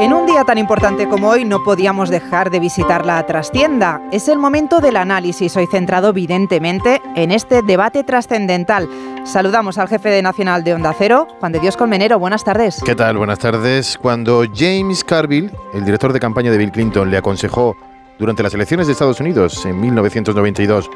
En 0.00 0.12
un 0.12 0.26
día 0.26 0.44
tan 0.44 0.58
importante 0.58 1.08
como 1.08 1.28
hoy 1.28 1.44
no 1.44 1.64
podíamos 1.64 2.08
dejar 2.08 2.52
de 2.52 2.60
visitar 2.60 3.04
la 3.04 3.26
trastienda. 3.26 4.00
Es 4.12 4.28
el 4.28 4.38
momento 4.38 4.78
del 4.78 4.96
análisis, 4.96 5.56
hoy 5.56 5.66
centrado 5.66 6.10
evidentemente 6.10 7.02
en 7.16 7.32
este 7.32 7.62
debate 7.62 8.04
trascendental. 8.04 8.88
Saludamos 9.24 9.76
al 9.76 9.88
jefe 9.88 10.08
de 10.10 10.22
Nacional 10.22 10.62
de 10.62 10.74
Onda 10.74 10.94
Cero, 10.96 11.26
Juan 11.40 11.50
de 11.50 11.58
Dios 11.58 11.76
Colmenero. 11.76 12.20
Buenas 12.20 12.44
tardes. 12.44 12.80
¿Qué 12.86 12.94
tal? 12.94 13.16
Buenas 13.16 13.40
tardes. 13.40 13.98
Cuando 13.98 14.44
James 14.54 15.02
Carville, 15.02 15.50
el 15.74 15.84
director 15.84 16.12
de 16.12 16.20
campaña 16.20 16.52
de 16.52 16.58
Bill 16.58 16.70
Clinton, 16.70 17.10
le 17.10 17.16
aconsejó 17.16 17.76
durante 18.20 18.44
las 18.44 18.54
elecciones 18.54 18.86
de 18.86 18.92
Estados 18.92 19.18
Unidos 19.18 19.66
en 19.66 19.80
1992 19.80 20.88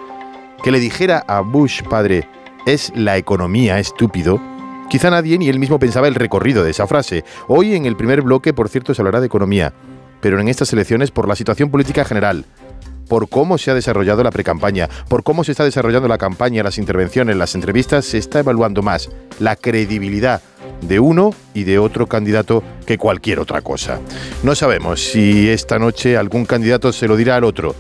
que 0.63 0.71
le 0.71 0.79
dijera 0.79 1.25
a 1.27 1.41
Bush 1.41 1.83
padre, 1.83 2.29
es 2.67 2.93
la 2.95 3.17
economía 3.17 3.81
estúpido, 3.81 4.41
Quizá 4.93 5.09
nadie 5.09 5.39
ni 5.39 5.49
él 5.49 5.59
mismo 5.59 5.79
pensaba 5.79 6.07
el 6.07 6.15
recorrido 6.15 6.63
de 6.63 6.71
esa 6.71 6.87
frase. 6.87 7.25
Hoy 7.49 7.75
en 7.75 7.87
el 7.87 7.97
primer 7.97 8.21
bloque, 8.21 8.53
por 8.53 8.69
cierto, 8.69 8.93
se 8.93 9.01
hablará 9.01 9.21
de 9.21 9.27
economía, 9.27 9.73
pero 10.21 10.39
en 10.39 10.49
estas 10.49 10.71
elecciones 10.75 11.11
por 11.11 11.27
la 11.27 11.35
situación 11.35 11.71
política 11.71 12.05
general, 12.05 12.45
por 13.09 13.31
cómo 13.31 13.57
se 13.57 13.71
ha 13.71 13.75
desarrollado 13.75 14.23
la 14.23 14.31
precampaña, 14.31 14.91
por 15.09 15.23
cómo 15.23 15.45
se 15.45 15.53
está 15.53 15.65
desarrollando 15.65 16.09
la 16.09 16.19
campaña, 16.19 16.63
las 16.63 16.77
intervenciones, 16.77 17.37
las 17.37 17.55
entrevistas, 17.55 18.05
se 18.05 18.19
está 18.19 18.41
evaluando 18.41 18.83
más 18.83 19.09
la 19.41 19.57
credibilidad 19.57 20.43
de 20.83 21.01
uno 21.01 21.33
y 21.55 21.65
de 21.65 21.79
otro 21.79 22.07
candidato 22.07 22.63
que 22.85 22.99
cualquier 22.99 23.41
otra 23.41 23.63
cosa. 23.63 23.99
No 24.43 24.55
sabemos 24.55 25.01
si 25.01 25.49
esta 25.49 25.79
noche 25.79 26.19
algún 26.19 26.45
candidato 26.45 26.93
se 26.93 27.09
lo 27.09 27.17
dirá 27.17 27.37
al 27.37 27.45
otro. 27.45 27.75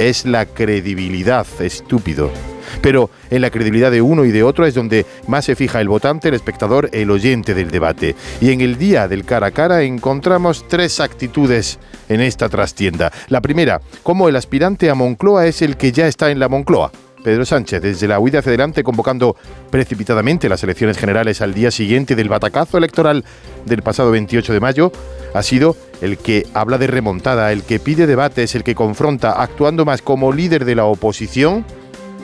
Es 0.00 0.26
la 0.26 0.44
credibilidad, 0.44 1.46
estúpido 1.60 2.32
pero 2.80 3.10
en 3.30 3.42
la 3.42 3.50
credibilidad 3.50 3.90
de 3.90 4.02
uno 4.02 4.24
y 4.24 4.30
de 4.30 4.42
otro 4.42 4.66
es 4.66 4.74
donde 4.74 5.06
más 5.26 5.44
se 5.44 5.56
fija 5.56 5.80
el 5.80 5.88
votante, 5.88 6.28
el 6.28 6.34
espectador, 6.34 6.88
el 6.92 7.10
oyente 7.10 7.54
del 7.54 7.70
debate. 7.70 8.14
Y 8.40 8.50
en 8.50 8.60
el 8.60 8.78
día 8.78 9.08
del 9.08 9.24
cara 9.24 9.48
a 9.48 9.50
cara 9.50 9.82
encontramos 9.82 10.66
tres 10.68 11.00
actitudes 11.00 11.78
en 12.08 12.20
esta 12.20 12.48
trastienda. 12.48 13.12
La 13.28 13.40
primera, 13.40 13.80
cómo 14.02 14.28
el 14.28 14.36
aspirante 14.36 14.90
a 14.90 14.94
Moncloa 14.94 15.46
es 15.46 15.62
el 15.62 15.76
que 15.76 15.92
ya 15.92 16.06
está 16.06 16.30
en 16.30 16.38
la 16.38 16.48
Moncloa. 16.48 16.90
Pedro 17.22 17.44
Sánchez, 17.44 17.82
desde 17.82 18.08
la 18.08 18.20
huida 18.20 18.38
hacia 18.38 18.50
adelante, 18.50 18.82
convocando 18.82 19.36
precipitadamente 19.70 20.48
las 20.48 20.62
elecciones 20.62 20.96
generales 20.98 21.42
al 21.42 21.52
día 21.52 21.70
siguiente 21.70 22.14
del 22.14 22.28
batacazo 22.28 22.78
electoral 22.78 23.24
del 23.66 23.82
pasado 23.82 24.10
28 24.10 24.52
de 24.52 24.60
mayo, 24.60 24.92
ha 25.34 25.42
sido 25.42 25.76
el 26.00 26.18
que 26.18 26.46
habla 26.54 26.78
de 26.78 26.86
remontada, 26.86 27.52
el 27.52 27.64
que 27.64 27.80
pide 27.80 28.06
debates, 28.06 28.54
el 28.54 28.64
que 28.64 28.74
confronta, 28.74 29.32
actuando 29.32 29.84
más 29.84 30.00
como 30.00 30.32
líder 30.32 30.64
de 30.64 30.76
la 30.76 30.84
oposición 30.84 31.64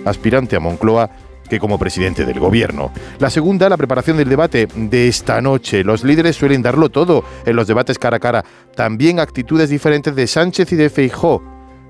aspirante 0.05 0.57
a 0.57 0.61
Moncloa 0.61 1.11
que 1.49 1.59
como 1.59 1.79
presidente 1.79 2.25
del 2.25 2.41
gobierno. 2.41 2.91
La 3.19 3.31
segunda, 3.31 3.69
la 3.69 3.77
preparación 3.77 4.17
del 4.17 4.29
debate 4.29 4.67
de 4.75 5.09
esta 5.09 5.41
noche. 5.41 5.85
Los 5.85 6.05
líderes 6.05 6.37
suelen 6.37 6.63
darlo 6.63 6.89
todo 6.89 7.25
en 7.45 7.57
los 7.57 7.67
debates 7.67 7.99
cara 7.99 8.17
a 8.17 8.21
cara. 8.21 8.45
También 8.75 9.21
actitudes 9.21 9.69
diferentes 9.69 10.15
de 10.15 10.27
Sánchez 10.27 10.73
y 10.73 10.77
de 10.77 10.91
Feijó. 10.91 11.43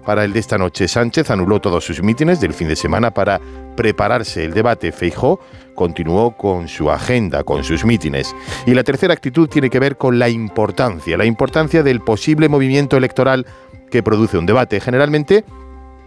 Para 0.04 0.24
el 0.24 0.34
de 0.34 0.40
esta 0.40 0.58
noche, 0.58 0.86
Sánchez 0.86 1.30
anuló 1.30 1.60
todos 1.60 1.82
sus 1.84 2.02
mítines 2.02 2.38
del 2.38 2.52
fin 2.52 2.68
de 2.68 2.76
semana 2.76 3.12
para 3.12 3.40
prepararse 3.74 4.44
el 4.44 4.52
debate. 4.52 4.92
Feijó 4.92 5.40
continuó 5.74 6.36
con 6.36 6.68
su 6.68 6.90
agenda, 6.90 7.42
con 7.42 7.64
sus 7.64 7.84
mítines. 7.84 8.34
Y 8.66 8.74
la 8.74 8.84
tercera 8.84 9.14
actitud 9.14 9.48
tiene 9.48 9.70
que 9.70 9.80
ver 9.80 9.96
con 9.96 10.18
la 10.18 10.28
importancia, 10.28 11.16
la 11.16 11.24
importancia 11.24 11.82
del 11.82 12.00
posible 12.00 12.48
movimiento 12.48 12.96
electoral 12.96 13.46
que 13.90 14.02
produce 14.02 14.36
un 14.36 14.46
debate. 14.46 14.78
Generalmente 14.78 15.44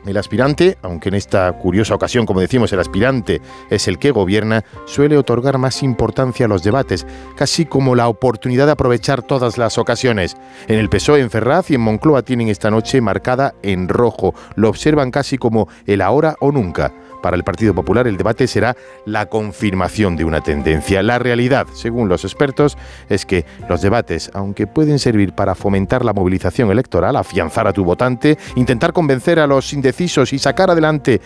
el 0.08 0.18
aspirante, 0.18 0.78
aunque 0.82 1.10
en 1.10 1.16
esta 1.16 1.52
curiosa 1.54 1.96
ocasión, 1.96 2.26
como 2.26 2.42
decimos, 2.42 2.72
el 2.74 2.80
aspirante 2.80 3.42
es 3.70 3.88
el 3.88 4.00
que 4.00 4.12
gobierna, 4.12 4.64
suele 4.86 5.18
otorgar 5.18 5.58
más 5.58 5.84
importancia 5.84 6.46
a 6.46 6.50
los 6.50 6.64
debates, 6.64 7.06
casi 7.36 7.66
como 7.66 7.96
la 7.96 8.08
oportunidad 8.08 8.66
de 8.66 8.74
aprovechar 8.74 9.22
todas 9.22 9.58
las 9.58 9.78
ocasiones. 9.78 10.38
En 10.68 10.80
el 10.80 10.90
PSOE, 10.90 11.22
en 11.22 11.30
Ferraz 11.30 11.72
y 11.72 11.76
en 11.76 11.82
Moncloa 11.82 12.24
tienen 12.24 12.50
esta 12.50 12.72
noche 12.72 13.02
marcada 13.02 13.54
en 13.64 13.90
rojo. 13.90 14.34
Lo 14.56 14.70
observan 14.70 15.12
casi 15.12 15.38
como 15.38 15.68
el 15.86 16.02
ahora 16.02 16.36
o 16.40 16.52
nunca. 16.52 16.94
Para 17.22 17.36
el 17.36 17.44
Partido 17.44 17.74
Popular 17.74 18.08
el 18.08 18.18
debate 18.18 18.48
será 18.48 18.78
la 19.06 19.26
confirmación 19.26 20.16
de 20.16 20.24
una 20.24 20.42
tendencia. 20.42 21.02
La 21.02 21.20
realidad, 21.20 21.68
según 21.74 22.10
los 22.10 22.24
expertos, 22.24 22.78
es 23.10 23.26
que 23.26 23.46
los 23.68 23.82
debates, 23.82 24.30
aunque 24.34 24.68
pueden 24.68 25.00
servir 25.00 25.34
para 25.34 25.56
fomentar 25.56 26.06
la 26.06 26.14
movilización 26.14 26.72
electoral, 26.72 27.16
afianzar 27.16 27.68
a 27.68 27.74
tu 27.74 27.84
votante, 27.84 28.38
intentar 28.56 28.94
convencer 28.94 29.40
a 29.40 29.48
los 29.48 29.74
y 30.00 30.40
sacar 30.40 30.70
adelante 30.70 31.22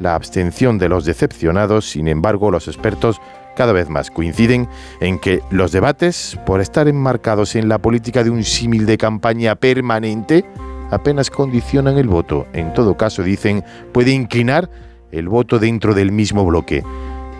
la 0.00 0.14
abstención 0.14 0.78
de 0.78 0.88
los 0.88 1.04
decepcionados, 1.04 1.88
sin 1.90 2.08
embargo, 2.08 2.50
los 2.50 2.66
expertos 2.66 3.20
cada 3.56 3.72
vez 3.72 3.88
más 3.88 4.10
coinciden 4.10 4.68
en 5.00 5.18
que 5.18 5.40
los 5.50 5.72
debates, 5.72 6.38
por 6.44 6.60
estar 6.60 6.88
enmarcados 6.88 7.54
en 7.56 7.68
la 7.68 7.78
política 7.78 8.24
de 8.24 8.30
un 8.30 8.44
símil 8.44 8.84
de 8.84 8.98
campaña 8.98 9.54
permanente, 9.54 10.44
apenas 10.90 11.30
condicionan 11.30 11.98
el 11.98 12.08
voto. 12.08 12.46
En 12.52 12.74
todo 12.74 12.96
caso, 12.96 13.22
dicen, 13.22 13.64
puede 13.92 14.10
inclinar 14.10 14.68
el 15.12 15.28
voto 15.28 15.58
dentro 15.58 15.94
del 15.94 16.12
mismo 16.12 16.44
bloque. 16.44 16.82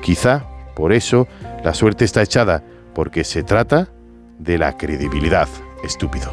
Quizá 0.02 0.46
por 0.74 0.92
eso 0.92 1.26
la 1.64 1.74
suerte 1.74 2.04
está 2.04 2.22
echada, 2.22 2.62
porque 2.94 3.24
se 3.24 3.42
trata 3.42 3.88
de 4.38 4.56
la 4.56 4.76
credibilidad. 4.76 5.48
Estúpido. 5.82 6.32